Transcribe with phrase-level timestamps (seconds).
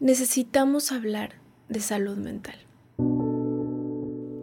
[0.00, 1.34] necesitamos hablar
[1.68, 2.54] de salud mental.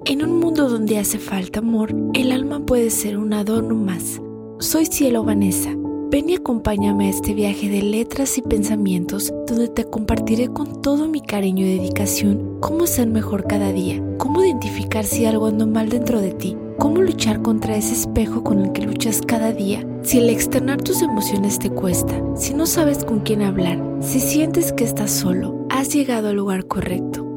[0.06, 4.22] En un mundo donde hace falta amor, el alma puede ser un adorno más.
[4.59, 5.75] Soy Cielo Vanessa.
[6.09, 11.09] Ven y acompáñame a este viaje de letras y pensamientos donde te compartiré con todo
[11.09, 15.89] mi cariño y dedicación cómo ser mejor cada día, cómo identificar si algo anda mal
[15.89, 19.85] dentro de ti, cómo luchar contra ese espejo con el que luchas cada día.
[20.07, 24.71] Si el externar tus emociones te cuesta, si no sabes con quién hablar, si sientes
[24.71, 27.27] que estás solo, has llegado al lugar correcto.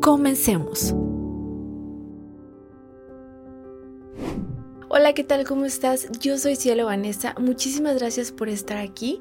[0.00, 0.94] Comencemos.
[4.88, 5.44] Hola, ¿qué tal?
[5.44, 6.06] ¿Cómo estás?
[6.20, 7.34] Yo soy Cielo Vanessa.
[7.36, 9.18] Muchísimas gracias por estar aquí.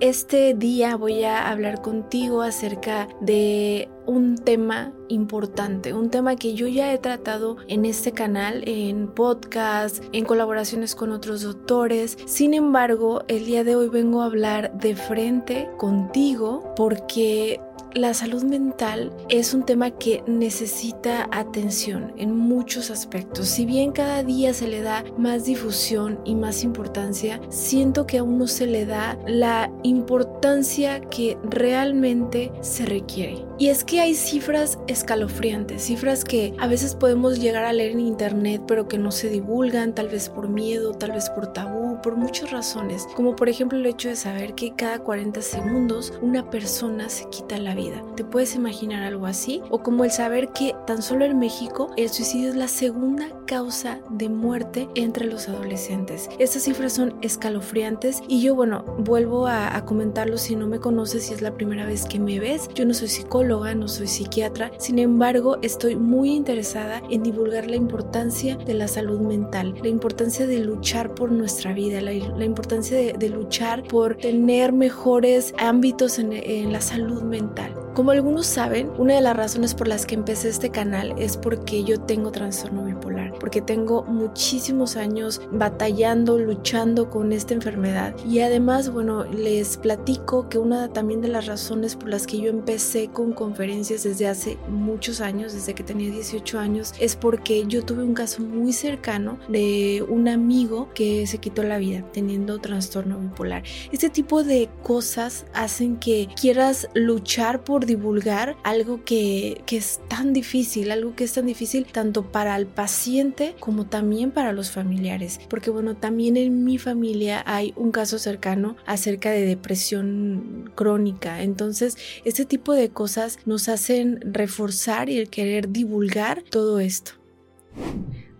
[0.00, 6.66] Este día voy a hablar contigo acerca de un tema importante, un tema que yo
[6.66, 12.16] ya he tratado en este canal, en podcast, en colaboraciones con otros doctores.
[12.26, 17.60] Sin embargo, el día de hoy vengo a hablar de frente contigo porque
[17.94, 23.48] la salud mental es un tema que necesita atención en muchos aspectos.
[23.48, 28.38] Si bien cada día se le da más difusión y más importancia, siento que aún
[28.38, 33.44] no se le da la importancia que realmente se requiere.
[33.58, 38.00] Y es que hay cifras escalofriantes, cifras que a veces podemos llegar a leer en
[38.00, 42.16] internet pero que no se divulgan, tal vez por miedo, tal vez por tabú, por
[42.16, 47.08] muchas razones, como por ejemplo el hecho de saber que cada 40 segundos una persona
[47.08, 49.62] se quita la vida ¿Te puedes imaginar algo así?
[49.70, 54.00] O como el saber que tan solo en México el suicidio es la segunda causa
[54.10, 56.28] de muerte entre los adolescentes.
[56.38, 61.24] Estas cifras son escalofriantes y yo, bueno, vuelvo a, a comentarlo si no me conoces,
[61.24, 62.68] si es la primera vez que me ves.
[62.74, 67.76] Yo no soy psicóloga, no soy psiquiatra, sin embargo, estoy muy interesada en divulgar la
[67.76, 73.28] importancia de la salud mental, la importancia de luchar por nuestra vida, la, importancia de,
[73.28, 77.81] luchar por tener mejores ámbitos en la salud mental.
[77.94, 81.84] Como algunos saben, una de las razones por las que empecé este canal es porque
[81.84, 88.14] yo tengo trastorno bipolar, porque tengo muchísimos años batallando, luchando con esta enfermedad.
[88.26, 92.48] Y además, bueno, les platico que una también de las razones por las que yo
[92.48, 97.84] empecé con conferencias desde hace muchos años, desde que tenía 18 años, es porque yo
[97.84, 103.18] tuve un caso muy cercano de un amigo que se quitó la vida teniendo trastorno
[103.18, 103.64] bipolar.
[103.92, 110.32] Este tipo de cosas hacen que quieras luchar por divulgar algo que, que es tan
[110.32, 115.40] difícil, algo que es tan difícil tanto para el paciente como también para los familiares.
[115.48, 121.42] Porque bueno, también en mi familia hay un caso cercano acerca de depresión crónica.
[121.42, 127.12] Entonces, este tipo de cosas nos hacen reforzar y el querer divulgar todo esto.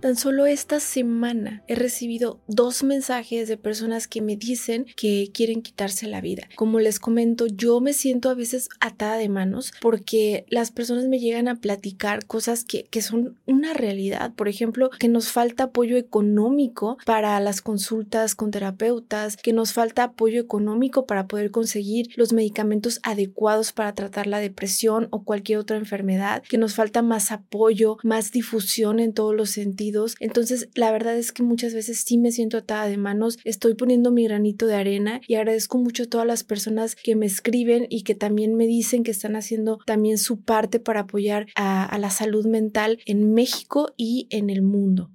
[0.02, 5.62] Tan solo esta semana he recibido dos mensajes de personas que me dicen que quieren
[5.62, 6.48] quitarse la vida.
[6.56, 11.20] Como les comento, yo me siento a veces atada de manos porque las personas me
[11.20, 14.34] llegan a platicar cosas que, que son una realidad.
[14.34, 20.02] Por ejemplo, que nos falta apoyo económico para las consultas con terapeutas, que nos falta
[20.02, 25.76] apoyo económico para poder conseguir los medicamentos adecuados para tratar la depresión o cualquier otra
[25.76, 31.16] enfermedad, que nos falta más apoyo, más difusión en todos los sentidos entonces, la verdad
[31.16, 34.74] es que muchas veces sí me siento atada de manos, estoy poniendo mi granito de
[34.74, 38.66] arena y agradezco mucho a todas las personas que me escriben y que también me
[38.66, 43.32] dicen que están haciendo también su parte para apoyar a, a la salud mental en
[43.32, 45.10] México y en el mundo.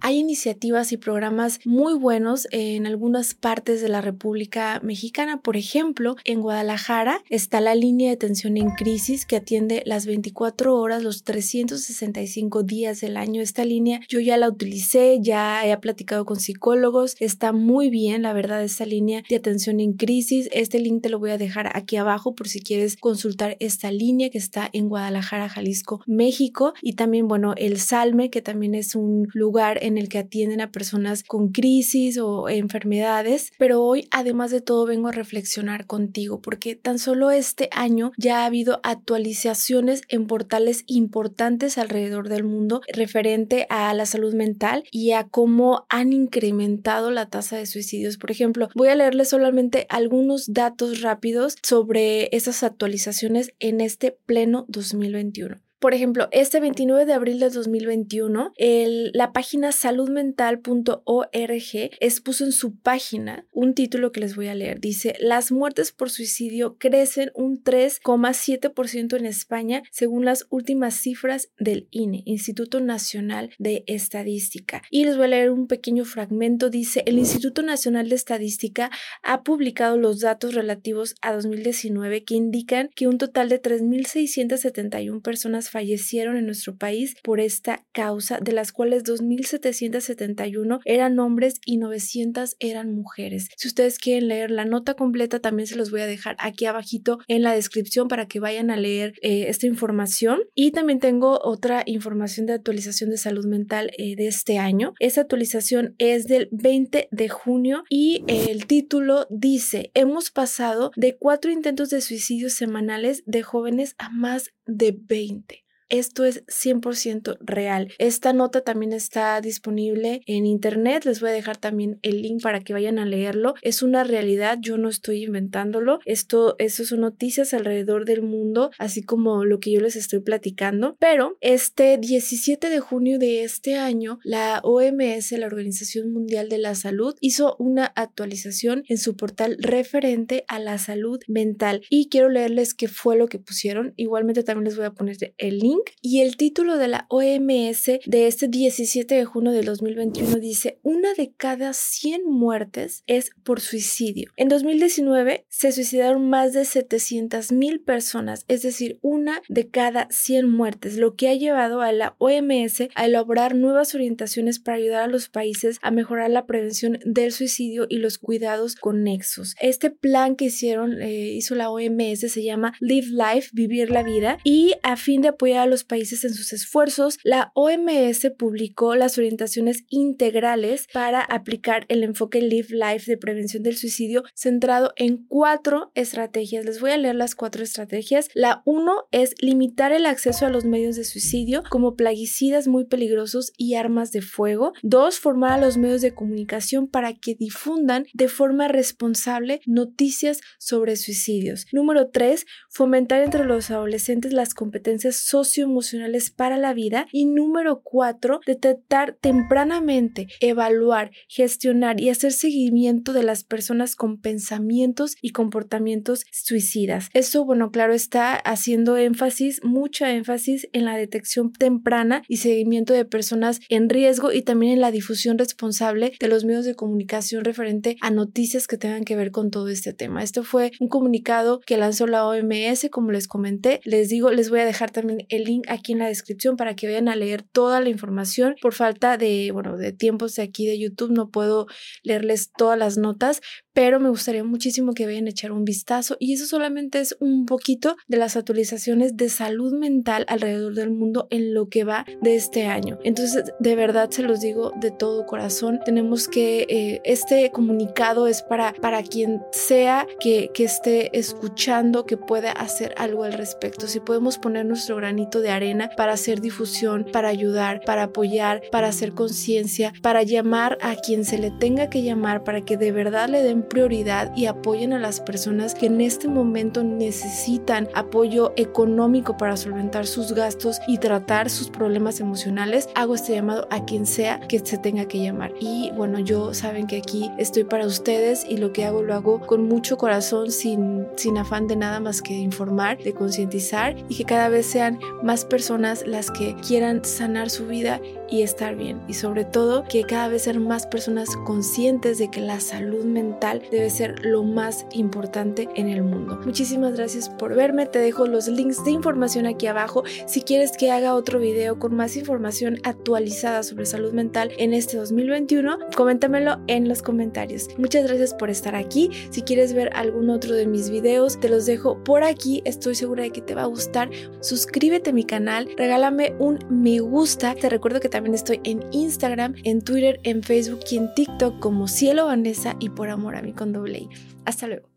[0.00, 5.40] Hay iniciativas y programas muy buenos en algunas partes de la República Mexicana.
[5.40, 10.76] Por ejemplo, en Guadalajara está la línea de atención en crisis que atiende las 24
[10.76, 13.42] horas, los 365 días del año.
[13.42, 18.32] Esta línea yo ya la utilicé, ya he platicado con psicólogos, está muy bien, la
[18.32, 20.48] verdad, esta línea de atención en crisis.
[20.52, 24.30] Este link te lo voy a dejar aquí abajo por si quieres consultar esta línea
[24.30, 26.74] que está en Guadalajara, Jalisco, México.
[26.82, 30.70] Y también, bueno, el Salme, que también es un lugar en el que atienden a
[30.70, 36.74] personas con crisis o enfermedades, pero hoy además de todo vengo a reflexionar contigo porque
[36.76, 43.66] tan solo este año ya ha habido actualizaciones en portales importantes alrededor del mundo referente
[43.70, 48.18] a la salud mental y a cómo han incrementado la tasa de suicidios.
[48.18, 54.64] Por ejemplo, voy a leerles solamente algunos datos rápidos sobre esas actualizaciones en este pleno
[54.68, 55.65] 2021.
[55.86, 62.74] Por ejemplo, este 29 de abril de 2021, el, la página saludmental.org expuso en su
[62.74, 64.80] página un título que les voy a leer.
[64.80, 71.86] Dice, las muertes por suicidio crecen un 3,7% en España según las últimas cifras del
[71.92, 74.82] INE, Instituto Nacional de Estadística.
[74.90, 76.68] Y les voy a leer un pequeño fragmento.
[76.68, 78.90] Dice, el Instituto Nacional de Estadística
[79.22, 85.70] ha publicado los datos relativos a 2019 que indican que un total de 3.671 personas
[85.76, 92.56] fallecieron en nuestro país por esta causa, de las cuales 2.771 eran hombres y 900
[92.60, 93.50] eran mujeres.
[93.58, 97.18] Si ustedes quieren leer la nota completa, también se los voy a dejar aquí abajito
[97.28, 100.40] en la descripción para que vayan a leer eh, esta información.
[100.54, 104.94] Y también tengo otra información de actualización de salud mental eh, de este año.
[104.98, 111.50] Esta actualización es del 20 de junio y el título dice, hemos pasado de cuatro
[111.50, 115.65] intentos de suicidio semanales de jóvenes a más de 20.
[115.88, 117.92] Esto es 100% real.
[117.98, 121.04] Esta nota también está disponible en internet.
[121.04, 123.54] Les voy a dejar también el link para que vayan a leerlo.
[123.62, 126.00] Es una realidad, yo no estoy inventándolo.
[126.04, 130.96] Esto, eso son noticias alrededor del mundo, así como lo que yo les estoy platicando.
[130.98, 136.74] Pero este 17 de junio de este año, la OMS, la Organización Mundial de la
[136.74, 141.82] Salud, hizo una actualización en su portal referente a la salud mental.
[141.90, 143.94] Y quiero leerles qué fue lo que pusieron.
[143.96, 148.26] Igualmente también les voy a poner el link y el título de la OMS de
[148.26, 154.30] este 17 de junio del 2021 dice, una de cada 100 muertes es por suicidio.
[154.36, 160.48] En 2019 se suicidaron más de 700 mil personas, es decir, una de cada 100
[160.48, 165.08] muertes, lo que ha llevado a la OMS a elaborar nuevas orientaciones para ayudar a
[165.08, 169.54] los países a mejorar la prevención del suicidio y los cuidados conexos.
[169.60, 174.38] Este plan que hicieron, eh, hizo la OMS se llama Live Life, Vivir la Vida,
[174.44, 179.84] y a fin de apoyar los países en sus esfuerzos, la OMS publicó las orientaciones
[179.88, 186.64] integrales para aplicar el enfoque Live Life de prevención del suicidio centrado en cuatro estrategias.
[186.64, 188.28] Les voy a leer las cuatro estrategias.
[188.34, 193.52] La uno es limitar el acceso a los medios de suicidio como plaguicidas muy peligrosos
[193.56, 194.72] y armas de fuego.
[194.82, 200.96] Dos, formar a los medios de comunicación para que difundan de forma responsable noticias sobre
[200.96, 201.66] suicidios.
[201.72, 207.06] Número tres, fomentar entre los adolescentes las competencias sociales emocionales para la vida.
[207.12, 215.16] Y número cuatro, detectar tempranamente, evaluar, gestionar y hacer seguimiento de las personas con pensamientos
[215.20, 217.08] y comportamientos suicidas.
[217.12, 223.04] Esto, bueno, claro, está haciendo énfasis, mucha énfasis en la detección temprana y seguimiento de
[223.04, 227.96] personas en riesgo y también en la difusión responsable de los medios de comunicación referente
[228.00, 230.22] a noticias que tengan que ver con todo este tema.
[230.22, 233.80] Esto fue un comunicado que lanzó la OMS, como les comenté.
[233.84, 236.86] Les digo, les voy a dejar también el link aquí en la descripción para que
[236.86, 238.56] vayan a leer toda la información.
[238.60, 241.66] Por falta de, bueno, de tiempos de aquí de YouTube no puedo
[242.02, 243.40] leerles todas las notas,
[243.72, 247.44] pero me gustaría muchísimo que vayan a echar un vistazo y eso solamente es un
[247.44, 252.36] poquito de las actualizaciones de salud mental alrededor del mundo en lo que va de
[252.36, 252.98] este año.
[253.04, 258.42] Entonces, de verdad se los digo de todo corazón, tenemos que, eh, este comunicado es
[258.42, 263.86] para, para quien sea que, que esté escuchando, que pueda hacer algo al respecto.
[263.86, 268.88] Si podemos poner nuestro granito de arena para hacer difusión, para ayudar, para apoyar, para
[268.88, 273.28] hacer conciencia, para llamar a quien se le tenga que llamar, para que de verdad
[273.28, 279.36] le den prioridad y apoyen a las personas que en este momento necesitan apoyo económico
[279.36, 284.40] para solventar sus gastos y tratar sus problemas emocionales, hago este llamado a quien sea
[284.40, 285.52] que se tenga que llamar.
[285.60, 289.40] Y bueno, yo saben que aquí estoy para ustedes y lo que hago lo hago
[289.40, 294.24] con mucho corazón, sin, sin afán de nada más que informar, de concientizar y que
[294.24, 299.00] cada vez sean más personas las que quieran sanar su vida y estar bien.
[299.08, 303.62] Y sobre todo que cada vez sean más personas conscientes de que la salud mental
[303.70, 306.40] debe ser lo más importante en el mundo.
[306.44, 307.86] Muchísimas gracias por verme.
[307.86, 310.04] Te dejo los links de información aquí abajo.
[310.26, 314.96] Si quieres que haga otro video con más información actualizada sobre salud mental en este
[314.96, 317.68] 2021, coméntamelo en los comentarios.
[317.78, 319.10] Muchas gracias por estar aquí.
[319.30, 322.62] Si quieres ver algún otro de mis videos, te los dejo por aquí.
[322.64, 324.10] Estoy segura de que te va a gustar.
[324.40, 327.54] Suscríbete a mi canal, regálame un me gusta.
[327.54, 331.86] Te recuerdo que también estoy en Instagram, en Twitter, en Facebook y en TikTok como
[331.86, 334.08] Cielo Vanessa y por amor a mí con doble I.
[334.46, 334.95] Hasta luego.